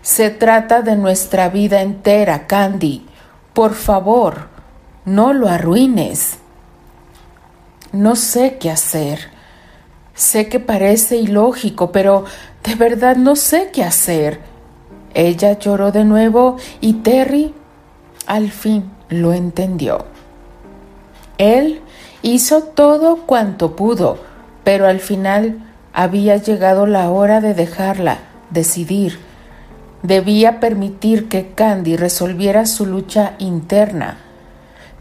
Se 0.00 0.30
trata 0.30 0.82
de 0.82 0.94
nuestra 0.94 1.48
vida 1.48 1.82
entera, 1.82 2.46
Candy. 2.46 3.04
Por 3.52 3.74
favor, 3.74 4.51
no 5.04 5.32
lo 5.32 5.48
arruines. 5.48 6.38
No 7.92 8.16
sé 8.16 8.58
qué 8.58 8.70
hacer. 8.70 9.30
Sé 10.14 10.48
que 10.48 10.60
parece 10.60 11.16
ilógico, 11.16 11.92
pero 11.92 12.24
de 12.64 12.74
verdad 12.74 13.16
no 13.16 13.36
sé 13.36 13.70
qué 13.72 13.84
hacer. 13.84 14.40
Ella 15.14 15.58
lloró 15.58 15.92
de 15.92 16.04
nuevo 16.04 16.56
y 16.80 16.94
Terry 16.94 17.54
al 18.26 18.50
fin 18.50 18.90
lo 19.08 19.32
entendió. 19.32 20.06
Él 21.38 21.82
Hizo 22.24 22.62
todo 22.62 23.26
cuanto 23.26 23.74
pudo, 23.74 24.18
pero 24.62 24.86
al 24.86 25.00
final 25.00 25.58
había 25.92 26.36
llegado 26.36 26.86
la 26.86 27.10
hora 27.10 27.40
de 27.40 27.52
dejarla, 27.52 28.18
decidir. 28.50 29.18
Debía 30.04 30.60
permitir 30.60 31.28
que 31.28 31.48
Candy 31.48 31.96
resolviera 31.96 32.64
su 32.64 32.86
lucha 32.86 33.34
interna. 33.40 34.18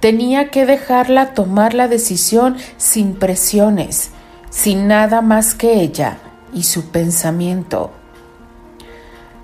Tenía 0.02 0.50
que 0.50 0.66
dejarla 0.66 1.34
tomar 1.34 1.74
la 1.74 1.88
decisión 1.88 2.58
sin 2.76 3.14
presiones, 3.16 4.12
sin 4.50 4.90
nada 4.90 5.22
más 5.22 5.54
que 5.54 5.80
ella 5.80 6.18
y 6.54 6.64
su 6.64 6.90
pensamiento. 6.90 7.92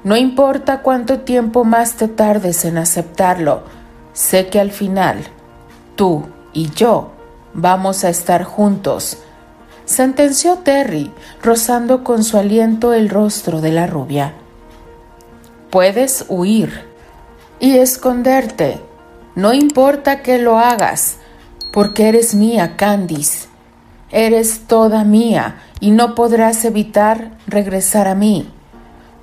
No 0.03 0.17
importa 0.17 0.81
cuánto 0.81 1.21
tiempo 1.21 1.63
más 1.63 1.93
te 1.93 2.09
tardes 2.09 2.65
en 2.65 2.77
aceptarlo, 2.77 3.63
sé 4.11 4.47
que 4.47 4.59
al 4.59 4.71
final, 4.71 5.19
tú 5.95 6.25
y 6.51 6.69
yo 6.71 7.13
Vamos 7.59 8.03
a 8.03 8.09
estar 8.09 8.43
juntos, 8.43 9.17
sentenció 9.85 10.57
Terry, 10.57 11.11
rozando 11.41 12.03
con 12.03 12.23
su 12.23 12.37
aliento 12.37 12.93
el 12.93 13.09
rostro 13.09 13.61
de 13.61 13.71
la 13.71 13.87
rubia. 13.87 14.33
Puedes 15.71 16.25
huir 16.29 16.85
y 17.59 17.79
esconderte, 17.79 18.79
no 19.37 19.53
importa 19.53 20.23
que 20.23 20.39
lo 20.39 20.57
hagas, 20.57 21.17
porque 21.71 22.09
eres 22.09 22.33
mía, 22.33 22.75
Candice. 22.75 23.47
Eres 24.09 24.61
toda 24.65 25.03
mía 25.03 25.57
y 25.79 25.91
no 25.91 26.15
podrás 26.15 26.65
evitar 26.65 27.37
regresar 27.45 28.07
a 28.07 28.15
mí. 28.15 28.51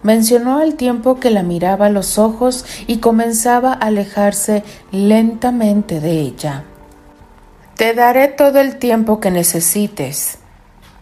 Mencionó 0.05 0.59
al 0.59 0.77
tiempo 0.77 1.19
que 1.19 1.31
la 1.31 1.43
miraba 1.43 1.87
a 1.87 1.91
los 1.91 2.17
ojos 2.17 2.65
y 2.87 2.99
comenzaba 2.99 3.73
a 3.73 3.87
alejarse 3.87 4.63
lentamente 4.93 5.99
de 5.99 6.21
ella. 6.21 6.63
Te 7.75 7.93
daré 7.93 8.29
todo 8.29 8.61
el 8.61 8.77
tiempo 8.77 9.19
que 9.19 9.33
necesites. 9.33 10.39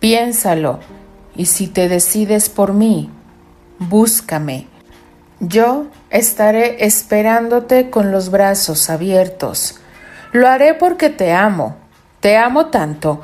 Piénsalo, 0.01 0.81
y 1.37 1.45
si 1.45 1.67
te 1.67 1.91
decides 1.91 2.49
por 2.49 2.73
mí, 2.73 3.11
búscame. 3.79 4.72
Yo 5.45 5.89
estaré 6.11 6.87
esperándote 6.87 7.91
con 7.91 8.13
los 8.13 8.31
brazos 8.31 8.89
abiertos. 8.89 9.81
Lo 10.31 10.49
haré 10.49 10.75
porque 10.75 11.11
te 11.11 11.33
amo, 11.33 11.75
te 12.21 12.37
amo 12.37 12.67
tanto 12.67 13.23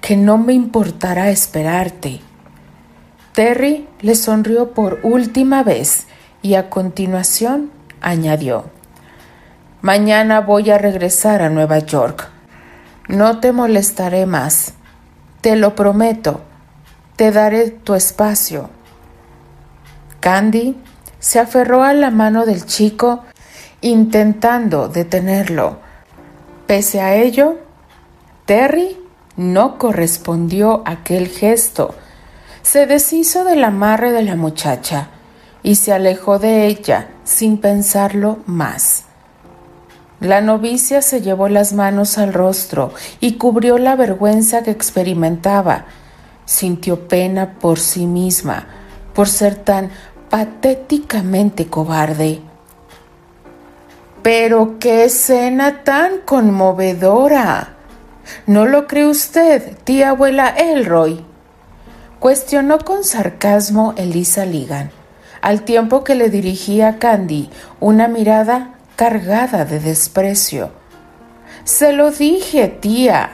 que 0.00 0.16
no 0.16 0.38
me 0.38 0.54
importará 0.54 1.28
esperarte. 1.28 2.22
Terry 3.34 3.86
le 4.00 4.14
sonrió 4.14 4.72
por 4.72 5.00
última 5.02 5.62
vez 5.62 6.06
y 6.40 6.54
a 6.54 6.70
continuación 6.70 7.70
añadió, 8.00 8.70
Mañana 9.82 10.40
voy 10.40 10.70
a 10.70 10.78
regresar 10.78 11.42
a 11.42 11.50
Nueva 11.50 11.80
York. 11.80 12.30
No 13.08 13.40
te 13.40 13.52
molestaré 13.52 14.24
más. 14.24 14.72
Te 15.42 15.54
lo 15.54 15.74
prometo. 15.74 16.40
Te 17.16 17.30
daré 17.30 17.70
tu 17.70 17.94
espacio. 17.94 18.70
Candy 20.18 20.74
se 21.18 21.38
aferró 21.38 21.82
a 21.82 21.92
la 21.92 22.10
mano 22.10 22.46
del 22.46 22.64
chico 22.66 23.24
intentando 23.80 24.88
detenerlo. 24.88 25.78
Pese 26.66 27.00
a 27.00 27.14
ello, 27.14 27.58
Terry 28.44 28.96
no 29.36 29.78
correspondió 29.78 30.82
aquel 30.84 31.28
gesto. 31.28 31.94
Se 32.62 32.86
deshizo 32.86 33.44
del 33.44 33.64
amarre 33.64 34.12
de 34.12 34.22
la 34.22 34.36
muchacha 34.36 35.08
y 35.62 35.76
se 35.76 35.92
alejó 35.92 36.38
de 36.38 36.66
ella 36.66 37.08
sin 37.24 37.58
pensarlo 37.58 38.38
más. 38.46 39.04
La 40.20 40.40
novicia 40.40 41.00
se 41.00 41.20
llevó 41.20 41.48
las 41.48 41.72
manos 41.72 42.18
al 42.18 42.32
rostro 42.32 42.92
y 43.20 43.34
cubrió 43.34 43.78
la 43.78 43.94
vergüenza 43.94 44.64
que 44.64 44.72
experimentaba. 44.72 45.84
Sintió 46.44 47.06
pena 47.06 47.54
por 47.60 47.78
sí 47.78 48.06
misma, 48.06 48.66
por 49.14 49.28
ser 49.28 49.54
tan 49.54 49.90
patéticamente 50.30 51.66
cobarde. 51.66 52.40
Pero 54.22 54.78
qué 54.78 55.04
escena 55.04 55.84
tan 55.84 56.18
conmovedora. 56.24 57.74
¿No 58.46 58.66
lo 58.66 58.86
cree 58.86 59.06
usted, 59.06 59.76
tía 59.84 60.10
abuela 60.10 60.48
Elroy? 60.48 61.24
Cuestionó 62.18 62.78
con 62.78 63.04
sarcasmo 63.04 63.94
Elisa 63.96 64.44
Ligan, 64.44 64.90
al 65.40 65.62
tiempo 65.62 66.04
que 66.04 66.14
le 66.14 66.28
dirigía 66.28 66.88
a 66.88 66.98
Candy 66.98 67.48
una 67.80 68.08
mirada 68.08 68.74
cargada 68.96 69.64
de 69.64 69.80
desprecio. 69.80 70.72
Se 71.64 71.92
lo 71.92 72.10
dije, 72.10 72.68
tía. 72.68 73.30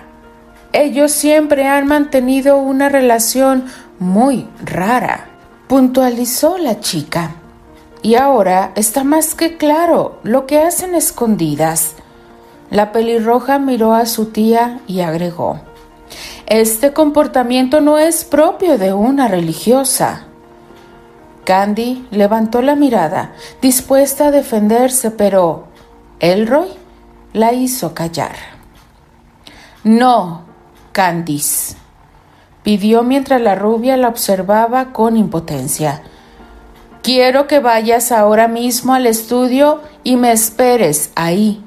Ellos 0.72 1.12
siempre 1.12 1.66
han 1.66 1.86
mantenido 1.86 2.58
una 2.58 2.88
relación 2.88 3.64
muy 3.98 4.48
rara, 4.62 5.28
puntualizó 5.74 6.56
la 6.56 6.78
chica. 6.78 7.32
Y 8.00 8.14
ahora 8.14 8.70
está 8.76 9.02
más 9.02 9.34
que 9.34 9.56
claro 9.56 10.20
lo 10.22 10.46
que 10.46 10.60
hacen 10.60 10.94
escondidas. 10.94 11.96
La 12.70 12.92
pelirroja 12.92 13.58
miró 13.58 13.92
a 13.92 14.06
su 14.06 14.26
tía 14.26 14.78
y 14.86 15.00
agregó, 15.00 15.58
Este 16.46 16.92
comportamiento 16.92 17.80
no 17.80 17.98
es 17.98 18.24
propio 18.24 18.78
de 18.78 18.92
una 18.92 19.26
religiosa. 19.26 20.26
Candy 21.42 22.06
levantó 22.12 22.62
la 22.62 22.76
mirada, 22.76 23.32
dispuesta 23.60 24.28
a 24.28 24.30
defenderse, 24.30 25.10
pero 25.10 25.64
Elroy 26.20 26.68
la 27.32 27.52
hizo 27.52 27.94
callar. 27.94 28.36
No, 29.82 30.44
Candice, 30.92 31.74
pidió 32.64 33.04
mientras 33.04 33.40
la 33.40 33.54
rubia 33.54 33.96
la 33.96 34.08
observaba 34.08 34.92
con 34.92 35.16
impotencia. 35.16 36.02
Quiero 37.02 37.46
que 37.46 37.60
vayas 37.60 38.10
ahora 38.10 38.48
mismo 38.48 38.94
al 38.94 39.06
estudio 39.06 39.82
y 40.02 40.16
me 40.16 40.32
esperes 40.32 41.12
ahí. 41.14 41.62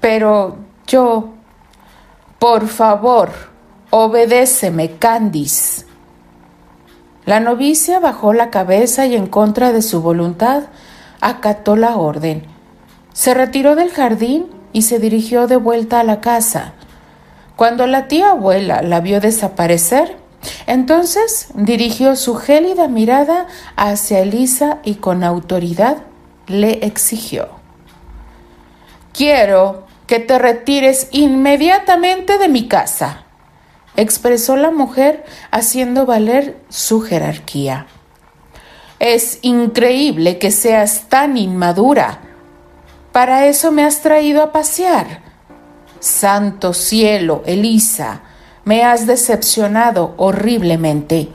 Pero 0.00 0.56
yo... 0.88 1.34
Por 2.38 2.68
favor, 2.68 3.30
obedéceme, 3.88 4.98
Candice. 4.98 5.86
La 7.24 7.40
novicia 7.40 7.98
bajó 7.98 8.34
la 8.34 8.50
cabeza 8.50 9.06
y 9.06 9.16
en 9.16 9.26
contra 9.26 9.72
de 9.72 9.80
su 9.80 10.02
voluntad 10.02 10.64
acató 11.20 11.76
la 11.76 11.96
orden. 11.96 12.44
Se 13.14 13.32
retiró 13.32 13.74
del 13.74 13.90
jardín 13.90 14.46
y 14.72 14.82
se 14.82 14.98
dirigió 14.98 15.46
de 15.46 15.56
vuelta 15.56 16.00
a 16.00 16.04
la 16.04 16.20
casa. 16.20 16.74
Cuando 17.56 17.86
la 17.86 18.06
tía 18.06 18.32
abuela 18.32 18.82
la 18.82 19.00
vio 19.00 19.20
desaparecer, 19.20 20.18
entonces 20.66 21.48
dirigió 21.54 22.14
su 22.14 22.36
gélida 22.36 22.86
mirada 22.86 23.46
hacia 23.76 24.20
Elisa 24.20 24.78
y 24.84 24.96
con 24.96 25.24
autoridad 25.24 25.98
le 26.46 26.84
exigió. 26.86 27.48
Quiero 29.12 29.86
que 30.06 30.20
te 30.20 30.38
retires 30.38 31.08
inmediatamente 31.10 32.36
de 32.38 32.48
mi 32.48 32.68
casa, 32.68 33.24
expresó 33.96 34.56
la 34.56 34.70
mujer 34.70 35.24
haciendo 35.50 36.04
valer 36.04 36.58
su 36.68 37.00
jerarquía. 37.00 37.86
Es 38.98 39.38
increíble 39.42 40.38
que 40.38 40.50
seas 40.50 41.08
tan 41.08 41.36
inmadura. 41.36 42.20
Para 43.12 43.46
eso 43.46 43.72
me 43.72 43.84
has 43.84 44.02
traído 44.02 44.42
a 44.42 44.52
pasear. 44.52 45.25
Santo 46.06 46.72
cielo, 46.72 47.42
Elisa, 47.46 48.20
me 48.64 48.84
has 48.84 49.08
decepcionado 49.08 50.14
horriblemente. 50.18 51.30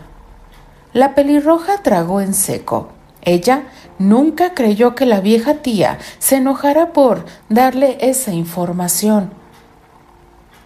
La 0.94 1.14
pelirroja 1.14 1.84
tragó 1.84 2.22
en 2.22 2.34
seco. 2.34 2.88
Ella 3.22 3.64
nunca 4.00 4.54
creyó 4.54 4.96
que 4.96 5.06
la 5.06 5.20
vieja 5.20 5.56
tía 5.56 6.00
se 6.20 6.38
enojara 6.38 6.94
por 6.94 7.26
darle 7.50 7.98
esa 8.00 8.32
información. 8.32 9.34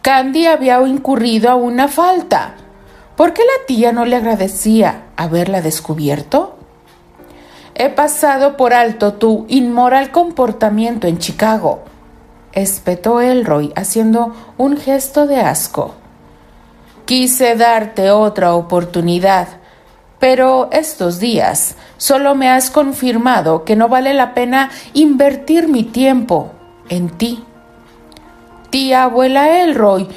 Candy 0.03 0.45
había 0.45 0.79
incurrido 0.87 1.49
a 1.49 1.55
una 1.55 1.87
falta. 1.87 2.53
¿Por 3.17 3.33
qué 3.33 3.41
la 3.41 3.65
tía 3.65 3.91
no 3.91 4.05
le 4.05 4.17
agradecía 4.17 5.05
haberla 5.15 5.61
descubierto? 5.61 6.57
He 7.73 7.89
pasado 7.89 8.55
por 8.55 8.75
alto 8.75 9.15
tu 9.15 9.47
inmoral 9.49 10.11
comportamiento 10.11 11.07
en 11.07 11.17
Chicago, 11.17 11.83
espetó 12.55 13.21
Elroy 13.21 13.71
haciendo 13.75 14.33
un 14.57 14.77
gesto 14.77 15.27
de 15.27 15.41
asco. 15.41 15.93
Quise 17.05 17.55
darte 17.55 18.09
otra 18.09 18.55
oportunidad, 18.55 19.47
pero 20.19 20.69
estos 20.71 21.19
días 21.19 21.75
solo 21.97 22.33
me 22.33 22.49
has 22.49 22.71
confirmado 22.71 23.63
que 23.63 23.75
no 23.75 23.89
vale 23.89 24.13
la 24.13 24.33
pena 24.33 24.71
invertir 24.93 25.67
mi 25.67 25.83
tiempo 25.83 26.51
en 26.89 27.09
ti. 27.09 27.43
Tía 28.71 29.03
abuela 29.03 29.61
Elroy, 29.61 30.07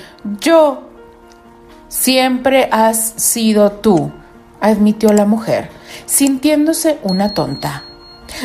yo... 0.41 0.85
Siempre 1.91 2.69
has 2.71 3.15
sido 3.17 3.73
tú, 3.73 4.13
admitió 4.61 5.11
la 5.15 5.25
mujer, 5.25 5.71
sintiéndose 6.05 6.99
una 7.03 7.33
tonta. 7.33 7.83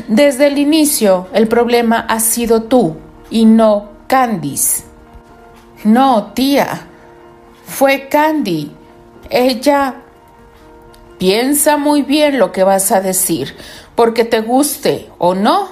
Desde 0.08 0.47
el 0.47 0.58
inicio 0.58 1.27
el 1.34 1.49
problema 1.49 1.99
ha 1.99 2.21
sido 2.21 2.63
tú 2.63 2.95
y 3.33 3.43
no 3.43 3.89
Candice. 4.07 4.85
No, 5.83 6.31
tía, 6.33 6.87
fue 7.65 8.07
Candy. 8.07 8.71
Ella 9.29 9.95
Piensa 11.23 11.77
muy 11.77 12.01
bien 12.01 12.37
lo 12.37 12.51
que 12.51 12.65
vas 12.65 12.91
a 12.91 12.99
decir, 12.99 13.55
porque 13.95 14.25
te 14.25 14.41
guste 14.41 15.09
o 15.19 15.35
no. 15.35 15.69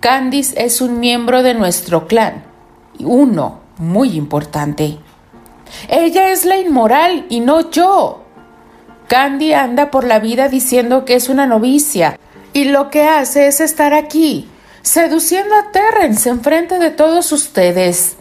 Candice 0.00 0.64
es 0.64 0.80
un 0.80 0.98
miembro 0.98 1.44
de 1.44 1.54
nuestro 1.54 2.08
clan, 2.08 2.42
uno 2.98 3.60
muy 3.78 4.16
importante. 4.16 4.98
Ella 5.88 6.32
es 6.32 6.44
la 6.44 6.58
inmoral 6.58 7.24
y 7.28 7.38
no 7.38 7.70
yo. 7.70 8.24
Candy 9.06 9.52
anda 9.52 9.92
por 9.92 10.02
la 10.02 10.18
vida 10.18 10.48
diciendo 10.48 11.04
que 11.04 11.14
es 11.14 11.28
una 11.28 11.46
novicia 11.46 12.18
y 12.52 12.64
lo 12.64 12.90
que 12.90 13.04
hace 13.04 13.46
es 13.46 13.60
estar 13.60 13.94
aquí, 13.94 14.48
seduciendo 14.84 15.54
a 15.56 15.72
Terrence 15.72 16.28
en 16.28 16.42
frente 16.42 16.78
de 16.78 16.90
todos 16.90 17.32
ustedes. 17.32 18.16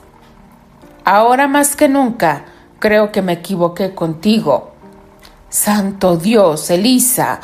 Ahora 1.04 1.50
más 1.50 1.76
que 1.76 1.90
nunca, 1.90 2.46
creo 2.80 3.12
que 3.12 3.22
me 3.22 3.34
equivoqué 3.34 3.94
contigo. 3.94 4.72
Santo 5.50 6.16
Dios, 6.16 6.70
Elisa, 6.70 7.42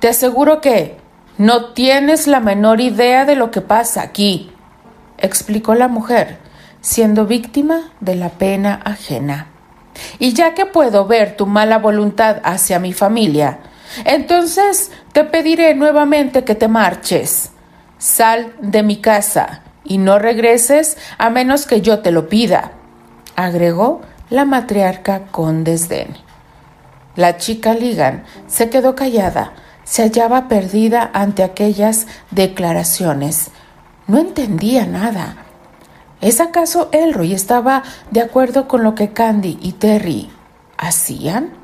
te 0.00 0.08
aseguro 0.10 0.60
que 0.60 0.98
no 1.38 1.72
tienes 1.72 2.26
la 2.26 2.40
menor 2.40 2.82
idea 2.82 3.24
de 3.24 3.36
lo 3.36 3.50
que 3.50 3.62
pasa 3.62 4.02
aquí, 4.02 4.52
explicó 5.16 5.74
la 5.74 5.88
mujer, 5.88 6.38
siendo 6.82 7.24
víctima 7.24 7.92
de 8.00 8.16
la 8.16 8.28
pena 8.28 8.82
ajena. 8.84 9.46
Y 10.18 10.34
ya 10.34 10.52
que 10.52 10.66
puedo 10.66 11.06
ver 11.06 11.38
tu 11.38 11.46
mala 11.46 11.78
voluntad 11.78 12.42
hacia 12.44 12.78
mi 12.78 12.92
familia, 12.92 13.60
entonces 14.04 14.92
te 15.12 15.24
pediré 15.24 15.74
nuevamente 15.74 16.44
que 16.44 16.54
te 16.54 16.68
marches. 16.68 17.52
Sal 17.98 18.54
de 18.60 18.82
mi 18.82 18.98
casa 18.98 19.62
y 19.84 19.98
no 19.98 20.18
regreses 20.18 20.96
a 21.18 21.30
menos 21.30 21.66
que 21.66 21.80
yo 21.80 22.00
te 22.00 22.12
lo 22.12 22.28
pida, 22.28 22.72
agregó 23.34 24.02
la 24.30 24.44
matriarca 24.44 25.26
con 25.30 25.64
desdén. 25.64 26.16
La 27.16 27.36
chica 27.36 27.74
Ligan 27.74 28.24
se 28.46 28.70
quedó 28.70 28.94
callada, 28.94 29.52
se 29.82 30.02
hallaba 30.02 30.46
perdida 30.46 31.10
ante 31.12 31.42
aquellas 31.42 32.06
declaraciones. 32.30 33.50
No 34.06 34.18
entendía 34.18 34.86
nada. 34.86 35.36
¿Es 36.20 36.40
acaso 36.40 36.88
Elroy 36.92 37.32
estaba 37.32 37.82
de 38.10 38.20
acuerdo 38.20 38.68
con 38.68 38.84
lo 38.84 38.94
que 38.94 39.12
Candy 39.12 39.58
y 39.60 39.72
Terry 39.72 40.30
hacían? 40.76 41.57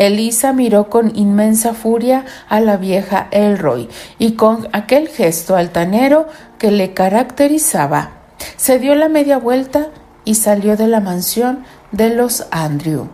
Elisa 0.00 0.54
miró 0.54 0.88
con 0.88 1.14
inmensa 1.14 1.74
furia 1.74 2.24
a 2.48 2.60
la 2.60 2.78
vieja 2.78 3.28
Elroy 3.32 3.90
y 4.18 4.32
con 4.32 4.66
aquel 4.72 5.08
gesto 5.08 5.56
altanero 5.56 6.26
que 6.58 6.70
le 6.70 6.94
caracterizaba, 6.94 8.12
se 8.56 8.78
dio 8.78 8.94
la 8.94 9.10
media 9.10 9.36
vuelta 9.36 9.88
y 10.24 10.36
salió 10.36 10.78
de 10.78 10.86
la 10.86 11.00
mansión 11.00 11.64
de 11.92 12.14
los 12.14 12.46
Andrew, 12.50 13.08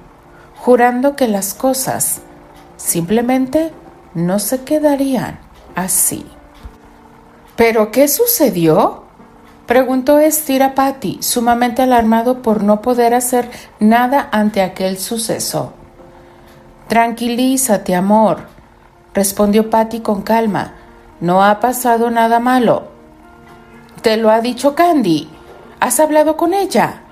jurando 0.54 1.16
que 1.16 1.26
las 1.26 1.54
cosas 1.54 2.20
simplemente 2.76 3.72
no 4.14 4.38
se 4.38 4.62
quedarían 4.62 5.40
así. 5.74 6.24
¿Pero 7.56 7.90
qué 7.90 8.06
sucedió? 8.06 9.02
Preguntó 9.66 10.20
Estira 10.20 10.76
Patty, 10.76 11.18
sumamente 11.20 11.82
alarmado 11.82 12.42
por 12.42 12.62
no 12.62 12.80
poder 12.80 13.12
hacer 13.12 13.50
nada 13.80 14.28
ante 14.30 14.62
aquel 14.62 14.98
suceso. 14.98 15.72
Tranquilízate, 16.88 17.96
amor, 17.96 18.46
respondió 19.12 19.70
Patty 19.70 20.00
con 20.00 20.22
calma. 20.22 20.74
No 21.20 21.42
ha 21.42 21.58
pasado 21.58 22.10
nada 22.10 22.38
malo. 22.38 22.84
Te 24.02 24.16
lo 24.16 24.30
ha 24.30 24.40
dicho 24.40 24.76
Candy. 24.76 25.28
¿Has 25.80 25.98
hablado 25.98 26.36
con 26.36 26.54
ella? 26.54 27.02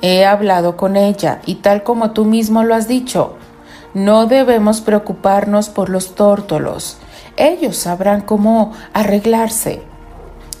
He 0.00 0.24
hablado 0.24 0.78
con 0.78 0.96
ella, 0.96 1.40
y 1.44 1.56
tal 1.56 1.82
como 1.82 2.12
tú 2.12 2.24
mismo 2.24 2.64
lo 2.64 2.74
has 2.74 2.88
dicho, 2.88 3.36
no 3.92 4.26
debemos 4.26 4.80
preocuparnos 4.80 5.68
por 5.68 5.90
los 5.90 6.14
tórtolos. 6.14 6.96
Ellos 7.36 7.76
sabrán 7.76 8.22
cómo 8.22 8.72
arreglarse. 8.94 9.82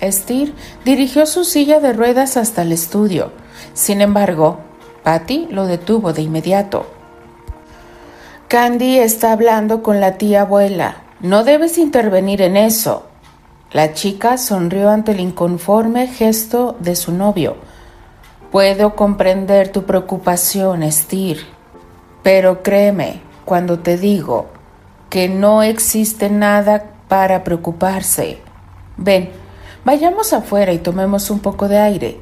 Steer 0.02 0.52
dirigió 0.84 1.24
su 1.24 1.44
silla 1.44 1.80
de 1.80 1.94
ruedas 1.94 2.36
hasta 2.36 2.62
el 2.62 2.72
estudio. 2.72 3.32
Sin 3.72 4.02
embargo, 4.02 4.58
Patty 5.04 5.48
lo 5.50 5.66
detuvo 5.66 6.12
de 6.12 6.22
inmediato. 6.22 6.99
Candy 8.50 8.98
está 8.98 9.30
hablando 9.30 9.80
con 9.80 10.00
la 10.00 10.18
tía 10.18 10.40
abuela. 10.40 10.96
No 11.20 11.44
debes 11.44 11.78
intervenir 11.78 12.42
en 12.42 12.56
eso. 12.56 13.06
La 13.70 13.92
chica 13.92 14.38
sonrió 14.38 14.90
ante 14.90 15.12
el 15.12 15.20
inconforme 15.20 16.08
gesto 16.08 16.76
de 16.80 16.96
su 16.96 17.12
novio. 17.12 17.54
Puedo 18.50 18.96
comprender 18.96 19.70
tu 19.70 19.84
preocupación, 19.84 20.82
Steer, 20.90 21.38
pero 22.24 22.64
créeme 22.64 23.20
cuando 23.44 23.78
te 23.78 23.96
digo 23.96 24.48
que 25.10 25.28
no 25.28 25.62
existe 25.62 26.28
nada 26.28 26.86
para 27.06 27.44
preocuparse. 27.44 28.40
Ven, 28.96 29.30
Vayamos 29.84 30.32
afuera 30.32 30.72
y 30.72 30.78
tomemos 30.78 31.30
un 31.30 31.38
poco 31.38 31.68
de 31.68 31.78
aire. 31.78 32.20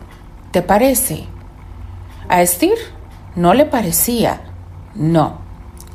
¿Te 0.51 0.61
parece? 0.61 1.25
A 2.29 2.43
Estir 2.43 2.77
no 3.35 3.55
le 3.55 3.65
parecía. 3.65 4.43
No. 4.95 5.48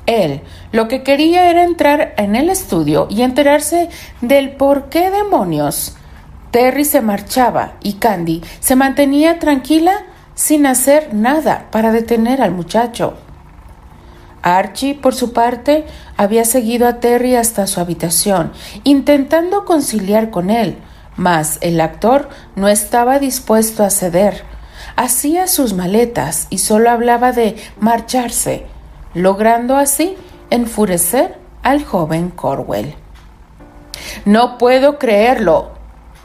Él 0.05 0.41
lo 0.71 0.87
que 0.87 1.03
quería 1.03 1.49
era 1.49 1.63
entrar 1.63 2.13
en 2.17 2.35
el 2.35 2.49
estudio 2.49 3.07
y 3.09 3.21
enterarse 3.21 3.89
del 4.21 4.51
por 4.51 4.89
qué 4.89 5.09
demonios 5.09 5.95
Terry 6.53 6.85
se 6.85 7.01
marchaba 7.01 7.77
y 7.81 7.93
Candy 7.93 8.43
se 8.59 8.75
mantenía 8.75 9.39
tranquila 9.39 10.03
sin 10.35 10.67
hacer 10.67 11.11
nada 11.11 11.65
para 11.71 11.91
detener 11.91 12.43
al 12.43 12.51
muchacho. 12.51 13.15
Archie, 14.43 14.93
por 14.93 15.15
su 15.15 15.33
parte, 15.33 15.85
había 16.15 16.45
seguido 16.45 16.87
a 16.87 16.99
Terry 16.99 17.35
hasta 17.35 17.65
su 17.65 17.79
habitación, 17.79 18.51
intentando 18.83 19.65
conciliar 19.65 20.29
con 20.29 20.51
él, 20.51 20.77
mas 21.15 21.57
el 21.61 21.81
actor 21.81 22.29
no 22.55 22.67
estaba 22.67 23.17
dispuesto 23.17 23.83
a 23.83 23.89
ceder. 23.89 24.43
Hacía 24.95 25.47
sus 25.47 25.73
maletas 25.73 26.45
y 26.51 26.59
solo 26.59 26.91
hablaba 26.91 27.31
de 27.31 27.55
marcharse, 27.79 28.67
logrando 29.13 29.75
así 29.75 30.15
enfurecer 30.49 31.37
al 31.61 31.83
joven 31.83 32.29
Corwell. 32.29 32.95
No 34.25 34.57
puedo 34.57 34.99
creerlo. 34.99 35.71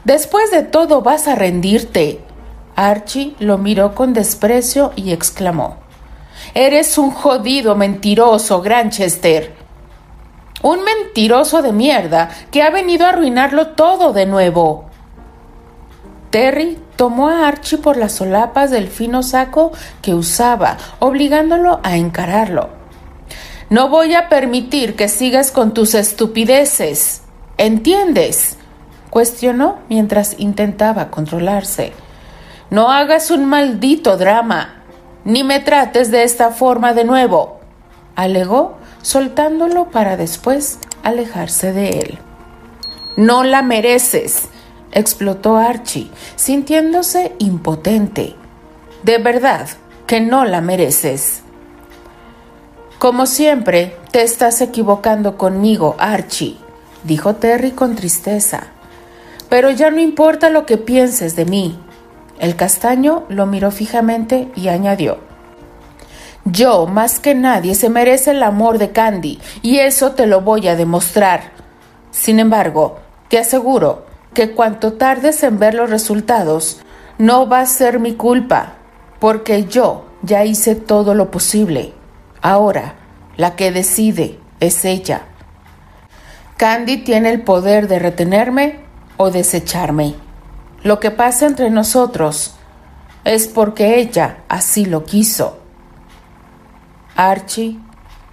Después 0.03 0.51
de 0.51 0.63
todo 0.63 1.01
vas 1.01 1.27
a 1.27 1.35
rendirte. 1.35 2.21
Archie 2.75 3.35
lo 3.39 3.57
miró 3.57 3.95
con 3.95 4.13
desprecio 4.13 4.91
y 4.95 5.11
exclamó. 5.11 5.77
Eres 6.53 6.97
un 6.97 7.11
jodido 7.11 7.75
mentiroso, 7.75 8.61
Granchester. 8.61 9.53
Un 10.61 10.83
mentiroso 10.83 11.61
de 11.61 11.71
mierda 11.71 12.29
que 12.51 12.63
ha 12.63 12.69
venido 12.69 13.05
a 13.05 13.09
arruinarlo 13.09 13.67
todo 13.69 14.13
de 14.13 14.25
nuevo. 14.25 14.85
Terry 16.29 16.77
tomó 16.95 17.29
a 17.29 17.47
Archie 17.47 17.79
por 17.79 17.97
las 17.97 18.13
solapas 18.13 18.71
del 18.71 18.87
fino 18.87 19.23
saco 19.23 19.71
que 20.01 20.13
usaba, 20.13 20.77
obligándolo 20.99 21.79
a 21.83 21.97
encararlo. 21.97 22.78
No 23.69 23.89
voy 23.89 24.15
a 24.15 24.29
permitir 24.29 24.95
que 24.95 25.07
sigas 25.07 25.51
con 25.51 25.73
tus 25.73 25.93
estupideces. 25.93 27.21
¿Entiendes? 27.57 28.57
cuestionó 29.09 29.79
mientras 29.89 30.35
intentaba 30.39 31.09
controlarse. 31.09 31.93
No 32.69 32.91
hagas 32.91 33.31
un 33.31 33.45
maldito 33.45 34.17
drama, 34.17 34.83
ni 35.23 35.43
me 35.43 35.59
trates 35.59 36.11
de 36.11 36.23
esta 36.23 36.51
forma 36.51 36.93
de 36.93 37.03
nuevo, 37.03 37.59
alegó 38.15 38.77
soltándolo 39.01 39.89
para 39.89 40.17
después 40.17 40.79
alejarse 41.03 41.73
de 41.73 41.99
él. 41.99 42.19
No 43.17 43.43
la 43.43 43.61
mereces, 43.63 44.49
explotó 44.91 45.57
Archie, 45.57 46.11
sintiéndose 46.35 47.35
impotente. 47.39 48.35
De 49.03 49.17
verdad 49.17 49.67
que 50.05 50.21
no 50.21 50.45
la 50.45 50.61
mereces. 50.61 51.43
Como 52.99 53.27
siempre, 53.27 53.95
te 54.11 54.23
estás 54.23 54.59
equivocando 54.59 55.37
conmigo, 55.37 55.95
Archie, 55.99 56.57
dijo 57.05 57.35
Terry 57.35 57.71
con 57.71 57.95
tristeza. 57.95 58.63
Pero 59.47 59.71
ya 59.71 59.89
no 59.89 60.01
importa 60.01 60.49
lo 60.49 60.65
que 60.65 60.77
pienses 60.77 61.37
de 61.37 61.45
mí. 61.45 61.79
El 62.39 62.57
castaño 62.57 63.23
lo 63.29 63.45
miró 63.45 63.71
fijamente 63.71 64.51
y 64.53 64.67
añadió. 64.67 65.19
Yo, 66.43 66.87
más 66.87 67.21
que 67.21 67.35
nadie, 67.35 67.73
se 67.73 67.89
merece 67.89 68.31
el 68.31 68.43
amor 68.43 68.77
de 68.79 68.91
Candy, 68.91 69.39
y 69.61 69.77
eso 69.77 70.11
te 70.11 70.27
lo 70.27 70.41
voy 70.41 70.67
a 70.67 70.75
demostrar. 70.75 71.53
Sin 72.11 72.37
embargo, 72.37 72.99
te 73.29 73.39
aseguro 73.39 74.07
que 74.33 74.51
cuanto 74.51 74.91
tardes 74.91 75.41
en 75.43 75.57
ver 75.57 75.73
los 75.73 75.89
resultados, 75.89 76.81
no 77.17 77.47
va 77.47 77.61
a 77.61 77.65
ser 77.65 77.99
mi 77.99 78.15
culpa, 78.15 78.73
porque 79.19 79.63
yo 79.63 80.03
ya 80.21 80.43
hice 80.43 80.75
todo 80.75 81.13
lo 81.13 81.31
posible. 81.31 81.93
Ahora, 82.41 82.95
la 83.37 83.55
que 83.55 83.71
decide 83.71 84.39
es 84.59 84.85
ella. 84.85 85.23
Candy 86.57 86.97
tiene 86.97 87.29
el 87.29 87.41
poder 87.41 87.87
de 87.87 87.99
retenerme 87.99 88.79
o 89.17 89.31
desecharme. 89.31 90.15
Lo 90.83 90.99
que 90.99 91.11
pasa 91.11 91.45
entre 91.45 91.69
nosotros 91.69 92.55
es 93.23 93.47
porque 93.47 93.99
ella 93.99 94.39
así 94.47 94.85
lo 94.85 95.03
quiso. 95.03 95.59
Archie 97.15 97.79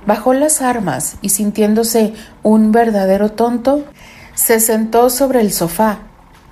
bajó 0.07 0.33
las 0.33 0.63
armas 0.63 1.17
y 1.21 1.31
sintiéndose 1.31 2.15
un 2.43 2.73
verdadero 2.73 3.33
tonto, 3.33 3.85
se 4.35 4.61
sentó 4.61 5.11
sobre 5.11 5.41
el 5.41 5.53
sofá. 5.53 5.99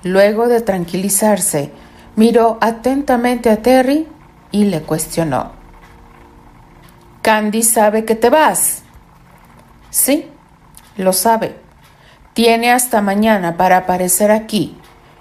Luego 0.03 0.47
de 0.47 0.61
tranquilizarse, 0.61 1.71
miró 2.15 2.57
atentamente 2.61 3.49
a 3.49 3.61
Terry 3.61 4.07
y 4.51 4.65
le 4.65 4.81
cuestionó. 4.81 5.64
Candy 7.25 7.63
sabe 7.63 8.05
que 8.05 8.13
te 8.13 8.29
vas. 8.29 8.83
Sí, 9.89 10.29
lo 10.95 11.11
sabe. 11.11 11.55
Tiene 12.35 12.71
hasta 12.71 13.01
mañana 13.01 13.57
para 13.57 13.77
aparecer 13.77 14.29
aquí 14.29 14.77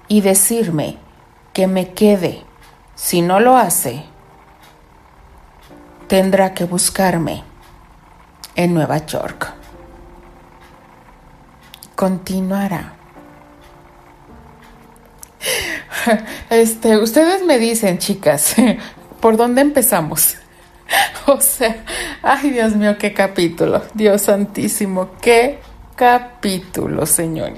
y 0.07 0.21
decirme 0.21 0.99
que 1.55 1.67
me 1.67 1.95
quede. 1.95 2.43
Si 2.95 3.23
no 3.23 3.41
lo 3.41 3.57
hace, 3.57 4.05
tendrá 6.07 6.53
que 6.53 6.65
buscarme 6.65 7.43
en 8.55 8.75
Nueva 8.75 8.99
York. 9.07 9.55
Continuará. 11.97 12.93
Este, 16.51 16.99
ustedes 16.99 17.43
me 17.45 17.59
dicen, 17.59 17.97
chicas, 17.97 18.57
¿por 19.21 19.39
dónde 19.39 19.63
empezamos? 19.63 20.37
O 21.27 21.41
sea, 21.41 21.85
ay 22.23 22.51
Dios 22.51 22.75
mío, 22.75 22.97
qué 22.99 23.13
capítulo. 23.13 23.83
Dios 23.95 24.23
santísimo, 24.23 25.11
qué 25.21 25.59
capítulo, 25.97 27.07
señor. 27.07 27.53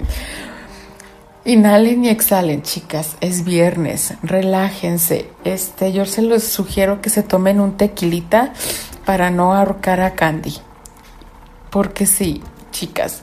Inhalen 1.44 2.04
y 2.04 2.08
exhalen, 2.08 2.62
chicas. 2.62 3.16
Es 3.20 3.44
viernes. 3.44 4.14
Relájense. 4.22 5.30
Este, 5.44 5.92
yo 5.92 6.04
se 6.04 6.22
los 6.22 6.42
sugiero 6.42 7.00
que 7.00 7.10
se 7.10 7.22
tomen 7.22 7.60
un 7.60 7.76
tequilita 7.76 8.52
para 9.04 9.30
no 9.30 9.54
ahorcar 9.54 10.00
a 10.00 10.14
Candy. 10.14 10.56
Porque 11.70 12.06
sí, 12.06 12.42
chicas. 12.72 13.22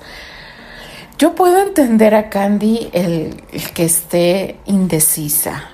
Yo 1.17 1.35
puedo 1.35 1.61
entender 1.61 2.15
a 2.15 2.29
Candy 2.29 2.89
el, 2.93 3.43
el 3.51 3.71
que 3.71 3.83
esté 3.85 4.57
indecisa. 4.65 5.69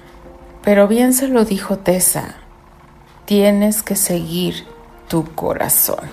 Pero 0.63 0.87
bien 0.87 1.13
se 1.13 1.27
lo 1.27 1.45
dijo 1.45 1.77
Tessa, 1.77 2.35
tienes 3.29 3.83
que 3.83 3.95
seguir 3.95 4.65
tu 5.07 5.23
corazón. 5.35 6.09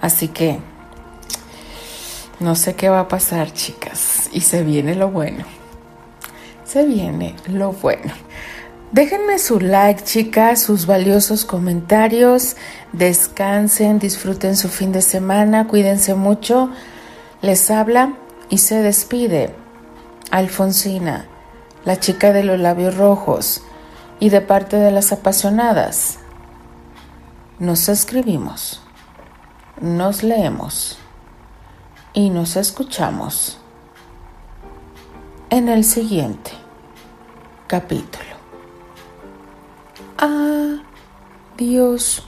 Así 0.00 0.26
que 0.26 0.58
no 2.40 2.56
sé 2.56 2.74
qué 2.74 2.88
va 2.88 2.98
a 2.98 3.06
pasar, 3.06 3.52
chicas. 3.52 4.28
Y 4.32 4.40
se 4.40 4.64
viene 4.64 4.96
lo 4.96 5.08
bueno. 5.08 5.44
Se 6.64 6.84
viene 6.84 7.36
lo 7.46 7.70
bueno. 7.70 8.12
Déjenme 8.90 9.38
su 9.38 9.60
like, 9.60 10.02
chicas, 10.02 10.60
sus 10.60 10.86
valiosos 10.86 11.44
comentarios. 11.44 12.56
Descansen, 12.92 14.00
disfruten 14.00 14.56
su 14.56 14.68
fin 14.68 14.90
de 14.90 15.02
semana, 15.02 15.68
cuídense 15.68 16.14
mucho. 16.14 16.70
Les 17.40 17.70
habla 17.70 18.14
y 18.48 18.58
se 18.58 18.82
despide 18.82 19.54
Alfonsina, 20.32 21.28
la 21.84 22.00
chica 22.00 22.32
de 22.32 22.42
los 22.42 22.58
labios 22.58 22.96
rojos, 22.96 23.62
y 24.18 24.30
de 24.30 24.40
parte 24.40 24.76
de 24.76 24.90
las 24.90 25.12
apasionadas. 25.12 26.18
Nos 27.58 27.88
escribimos, 27.88 28.80
nos 29.80 30.22
leemos 30.22 30.96
y 32.12 32.30
nos 32.30 32.54
escuchamos 32.54 33.58
en 35.50 35.68
el 35.68 35.82
siguiente 35.82 36.52
capítulo. 37.66 38.22
Adiós. 41.56 42.27